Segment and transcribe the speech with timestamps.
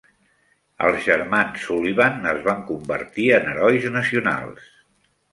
[0.85, 4.65] Els germans Sullivan es van convertir en herois nacionals.